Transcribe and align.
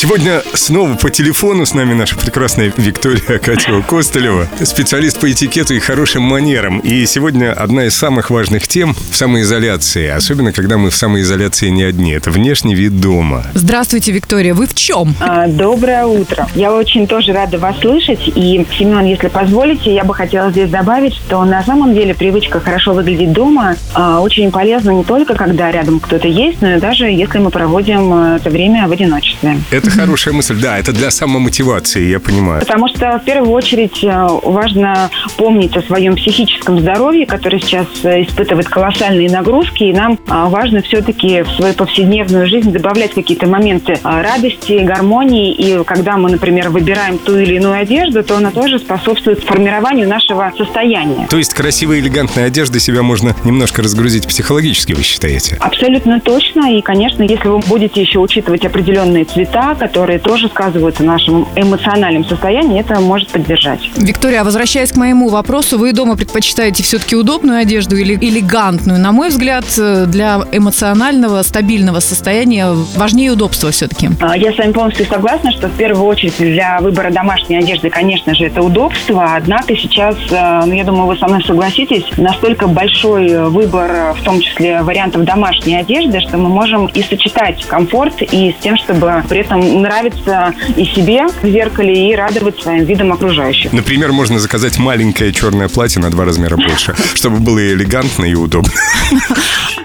Сегодня 0.00 0.42
снова 0.54 0.94
по 0.94 1.10
телефону 1.10 1.66
с 1.66 1.74
нами 1.74 1.92
наша 1.92 2.16
прекрасная 2.16 2.72
Виктория 2.76 3.38
Катева 3.44 3.82
Костылева, 3.82 4.46
специалист 4.62 5.18
по 5.18 5.28
этикету 5.28 5.74
и 5.74 5.80
хорошим 5.80 6.22
манерам. 6.22 6.78
И 6.78 7.04
сегодня 7.04 7.52
одна 7.52 7.86
из 7.86 7.96
самых 7.96 8.30
важных 8.30 8.68
тем 8.68 8.94
в 8.94 9.16
самоизоляции, 9.16 10.06
особенно 10.06 10.52
когда 10.52 10.78
мы 10.78 10.90
в 10.90 10.94
самоизоляции 10.94 11.70
не 11.70 11.82
одни. 11.82 12.12
Это 12.12 12.30
внешний 12.30 12.76
вид 12.76 13.00
дома. 13.00 13.42
Здравствуйте, 13.54 14.12
Виктория. 14.12 14.54
Вы 14.54 14.68
в 14.68 14.74
чем? 14.76 15.16
А, 15.18 15.48
Доброе 15.48 16.06
утро. 16.06 16.46
Я 16.54 16.72
очень 16.72 17.08
тоже 17.08 17.32
рада 17.32 17.58
вас 17.58 17.80
слышать. 17.80 18.20
И, 18.28 18.64
Семен, 18.78 19.04
если 19.04 19.26
позволите, 19.26 19.92
я 19.92 20.04
бы 20.04 20.14
хотела 20.14 20.52
здесь 20.52 20.70
добавить, 20.70 21.14
что 21.14 21.44
на 21.44 21.64
самом 21.64 21.94
деле 21.94 22.14
привычка 22.14 22.60
хорошо 22.60 22.92
выглядеть 22.92 23.32
дома 23.32 23.74
а, 23.94 24.20
очень 24.20 24.52
полезна 24.52 24.92
не 24.92 25.02
только 25.02 25.34
когда 25.34 25.72
рядом 25.72 25.98
кто-то 25.98 26.28
есть, 26.28 26.62
но 26.62 26.76
и 26.76 26.78
даже 26.78 27.06
если 27.06 27.38
мы 27.38 27.50
проводим 27.50 28.12
а, 28.12 28.36
это 28.36 28.48
время 28.48 28.86
в 28.86 28.92
одиночестве. 28.92 29.58
Это 29.72 29.87
хорошая 29.90 30.34
мысль. 30.34 30.60
Да, 30.60 30.78
это 30.78 30.92
для 30.92 31.10
самомотивации, 31.10 32.08
я 32.08 32.20
понимаю. 32.20 32.60
Потому 32.60 32.88
что 32.88 33.18
в 33.18 33.24
первую 33.24 33.52
очередь 33.52 34.02
э, 34.02 34.28
важно 34.42 35.10
помнить 35.36 35.76
о 35.76 35.82
своем 35.82 36.16
психическом 36.16 36.80
здоровье, 36.80 37.26
которое 37.26 37.60
сейчас 37.60 37.86
э, 38.02 38.22
испытывает 38.22 38.68
колоссальные 38.68 39.30
нагрузки, 39.30 39.84
и 39.84 39.92
нам 39.92 40.18
а, 40.28 40.46
важно 40.46 40.82
все-таки 40.82 41.42
в 41.42 41.50
свою 41.50 41.74
повседневную 41.74 42.46
жизнь 42.46 42.72
добавлять 42.72 43.14
какие-то 43.14 43.46
моменты 43.46 43.98
а, 44.02 44.22
радости, 44.22 44.84
гармонии, 44.84 45.52
и 45.52 45.84
когда 45.84 46.16
мы, 46.16 46.30
например, 46.30 46.70
выбираем 46.70 47.18
ту 47.18 47.36
или 47.38 47.56
иную 47.56 47.74
одежду, 47.74 48.22
то 48.22 48.36
она 48.36 48.50
тоже 48.50 48.78
способствует 48.78 49.42
формированию 49.44 50.08
нашего 50.08 50.52
состояния. 50.56 51.26
То 51.28 51.38
есть 51.38 51.54
красивой 51.54 52.00
элегантной 52.00 52.46
одеждой 52.46 52.80
себя 52.80 53.02
можно 53.02 53.34
немножко 53.44 53.82
разгрузить 53.82 54.26
психологически, 54.26 54.92
вы 54.92 55.02
считаете? 55.02 55.56
Абсолютно 55.60 56.20
точно. 56.20 56.76
И, 56.76 56.82
конечно, 56.82 57.22
если 57.22 57.48
вы 57.48 57.58
будете 57.58 58.00
еще 58.00 58.18
учитывать 58.18 58.64
определенные 58.64 59.24
цвета, 59.24 59.74
которые 59.78 60.18
тоже 60.18 60.48
сказываются 60.48 61.02
на 61.02 61.12
нашем 61.12 61.46
эмоциональном 61.56 62.24
состоянии, 62.24 62.80
это 62.80 63.00
может 63.00 63.28
поддержать. 63.28 63.80
Виктория, 63.96 64.42
а 64.42 64.44
возвращаясь 64.44 64.92
к 64.92 64.96
моему 64.96 65.28
вопросу, 65.28 65.78
вы 65.78 65.92
дома 65.92 66.16
предпочитаете 66.16 66.82
все-таки 66.82 67.16
удобную 67.16 67.58
одежду 67.60 67.96
или 67.96 68.14
элегантную? 68.14 68.98
На 68.98 69.12
мой 69.12 69.28
взгляд, 69.28 69.64
э, 69.78 70.06
для 70.06 70.40
эмоционального, 70.52 71.42
стабильного 71.42 72.00
состояния 72.00 72.72
важнее 72.96 73.32
удобство 73.32 73.70
все-таки. 73.70 74.10
А, 74.20 74.36
Я 74.36 74.52
с 74.52 74.58
вами 74.58 74.72
полностью 74.72 75.06
согласна, 75.06 75.52
что 75.52 75.68
в 75.68 75.76
первую 75.76 76.04
очередь 76.04 76.34
для 76.38 76.78
выбора 76.80 77.10
домашней 77.10 77.56
одежды, 77.56 77.90
конечно 77.90 78.34
же, 78.34 78.46
это 78.46 78.62
удобство. 78.62 79.34
Однако 79.34 79.76
сейчас, 79.76 80.16
э, 80.30 80.62
ну, 80.66 80.72
я 80.72 80.84
думаю, 80.84 81.06
вы 81.06 81.16
со 81.16 81.26
мной 81.26 81.42
согласитесь, 81.44 82.04
настолько 82.16 82.66
большой 82.66 83.48
выбор, 83.48 83.90
э, 83.90 84.14
в 84.14 84.22
том 84.22 84.40
числе 84.40 84.82
вариантов 84.82 85.24
домашней 85.24 85.76
одежды, 85.76 86.20
что 86.20 86.38
мы 86.38 86.48
можем 86.48 86.86
и 86.86 87.02
сочетать 87.02 87.64
комфорт 87.66 88.22
и 88.22 88.52
с 88.52 88.62
тем, 88.62 88.76
чтобы 88.76 89.22
при 89.28 89.40
этом 89.40 89.60
нравиться 89.68 90.54
и 90.76 90.84
себе 90.84 91.26
в 91.42 91.46
зеркале, 91.46 92.10
и 92.10 92.14
радовать 92.14 92.60
своим 92.60 92.84
видом 92.84 93.12
окружающих. 93.12 93.72
Например, 93.72 94.12
можно 94.12 94.38
заказать 94.38 94.78
маленькое 94.78 95.32
черное 95.32 95.68
платье 95.68 96.00
на 96.00 96.10
два 96.10 96.24
размера 96.24 96.56
больше, 96.56 96.94
чтобы 97.14 97.38
было 97.38 97.58
и 97.58 97.72
элегантно, 97.72 98.24
и 98.24 98.34
удобно. 98.34 98.72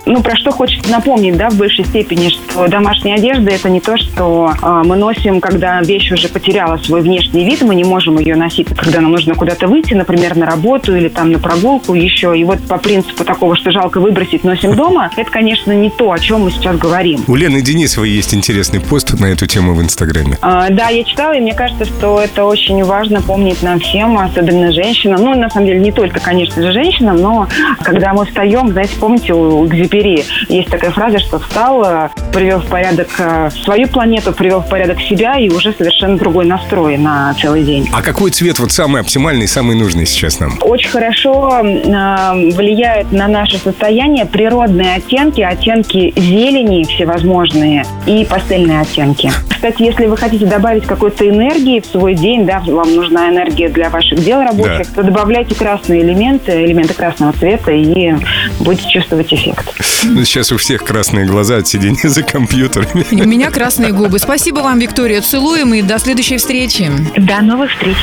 Ну, 0.06 0.22
про 0.22 0.36
что 0.36 0.52
хочется 0.52 0.92
напомнить, 0.92 1.38
да, 1.38 1.50
в 1.50 1.56
большей 1.56 1.86
степени, 1.86 2.30
что 2.30 2.67
домашняя 2.67 3.16
одежда– 3.16 3.52
это 3.52 3.70
не 3.70 3.80
то, 3.80 3.98
что 3.98 4.54
а, 4.61 4.84
мы 4.84 4.98
носим, 4.98 5.39
когда 5.39 5.81
вещь 5.81 6.11
уже 6.11 6.28
потеряла 6.28 6.78
свой 6.78 7.02
внешний 7.02 7.45
вид, 7.45 7.61
мы 7.61 7.73
не 7.73 7.86
можем 7.86 8.20
ее 8.20 8.36
носить, 8.36 8.67
когда 8.76 9.00
нам 9.00 9.11
нужно 9.11 9.34
куда-то 9.36 9.67
выйти, 9.67 9.94
например, 9.94 10.36
на 10.36 10.45
работу 10.45 10.95
или 10.95 11.08
там 11.08 11.31
на 11.31 11.39
прогулку 11.39 11.94
еще. 11.94 12.38
И 12.38 12.44
вот 12.44 12.61
по 12.67 12.78
принципу 12.78 13.23
такого, 13.23 13.56
что 13.56 13.72
жалко 13.72 14.02
выбросить, 14.02 14.44
носим 14.44 14.76
дома, 14.76 15.09
это, 15.16 15.31
конечно, 15.31 15.72
не 15.72 15.89
то, 15.89 16.11
о 16.11 16.20
чем 16.20 16.42
мы 16.42 16.52
сейчас 16.52 16.78
говорим. 16.78 17.23
У 17.28 17.36
Лены 17.36 17.61
Денисовой 17.61 18.09
есть 18.09 18.34
интересный 18.34 18.81
пост 18.81 19.17
на 19.20 19.28
эту 19.28 19.48
тему 19.48 19.72
в 19.73 19.81
Инстаграме. 19.81 20.37
А, 20.42 20.70
Да, 20.70 20.89
я 20.89 21.03
читала, 21.03 21.33
и 21.33 21.39
мне 21.39 21.53
кажется, 21.53 21.86
что 21.86 22.20
это 22.21 22.45
очень 22.45 22.83
важно 22.83 23.21
помнить 23.21 23.61
нам 23.61 23.80
всем, 23.80 24.17
особенно 24.17 24.71
женщинам. 24.71 25.21
Ну, 25.23 25.36
на 25.36 25.49
самом 25.49 25.67
деле, 25.67 25.80
не 25.80 25.92
только, 25.92 26.20
конечно 26.20 26.61
же, 26.61 26.71
женщинам, 26.71 27.17
но 27.17 27.48
когда 27.81 28.14
мы 28.14 28.25
встаем, 28.25 28.71
знаете, 28.71 28.93
помните, 28.99 29.33
у 29.33 29.65
Экзюпери 29.65 30.23
есть 30.49 30.70
такая 30.70 30.92
фраза, 30.92 31.20
что 31.20 31.39
встал, 31.39 31.83
э, 31.86 32.09
привел 32.33 32.59
в 32.59 32.67
порядок 32.67 33.09
э, 33.17 33.49
свою 33.64 33.87
планету, 33.87 34.33
привел 34.33 34.61
в 34.61 34.70
порядок 34.70 34.99
себя, 35.02 35.37
и 35.37 35.49
уже 35.49 35.73
совершенно 35.73 36.17
другой 36.17 36.45
настрой 36.45 36.98
на 36.98 37.33
целый 37.36 37.64
день. 37.64 37.89
А 37.93 38.02
какой 38.02 38.31
цвет 38.31 38.59
вот 38.59 38.71
самый 38.71 39.02
оптимальный, 39.02 39.48
самый 39.48 39.75
нужный 39.75 40.05
сейчас 40.05 40.39
нам? 40.39 40.58
Очень 40.61 40.89
хорошо 40.89 41.61
э, 41.64 42.52
влияют 42.52 43.11
на 43.11 43.27
наше 43.27 43.58
состояние 43.58 44.25
природные 44.25 44.95
оттенки, 44.95 45.42
оттенки 45.42 46.14
зелени 46.15 46.83
всевозможные 46.83 47.86
и 48.05 48.25
пастельные 48.25 48.81
оттенки. 48.81 49.31
Кстати, 49.63 49.83
если 49.83 50.07
вы 50.07 50.17
хотите 50.17 50.45
добавить 50.45 50.85
какой-то 50.85 51.25
энергии 51.25 51.79
в 51.79 51.85
свой 51.85 52.15
день, 52.15 52.45
да, 52.45 52.59
вам 52.59 52.95
нужна 52.95 53.29
энергия 53.29 53.69
для 53.69 53.89
ваших 53.89 54.21
дел 54.21 54.41
рабочих, 54.41 54.87
то 54.93 55.03
добавляйте 55.03 55.55
красные 55.55 56.01
элементы, 56.01 56.65
элементы 56.65 56.93
красного 56.93 57.31
цвета, 57.31 57.71
и 57.71 58.13
будете 58.59 58.89
чувствовать 58.89 59.33
эффект. 59.33 59.73
Ну, 60.03 60.25
сейчас 60.25 60.51
у 60.51 60.57
всех 60.57 60.83
красные 60.83 61.25
глаза 61.25 61.59
от 61.59 61.67
сидения 61.69 62.09
за 62.09 62.23
компьютерами. 62.23 63.05
У 63.13 63.25
меня 63.25 63.51
красные 63.51 63.93
губы. 63.93 64.19
Спасибо 64.19 64.59
вам, 64.59 64.79
Виктория. 64.79 65.21
Целуем 65.21 65.73
и 65.73 65.81
до 65.81 65.97
следующей 65.97 66.35
встречи. 66.35 66.91
До 67.15 67.41
новых 67.41 67.71
встреч! 67.71 67.95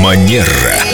Манера. 0.00 0.87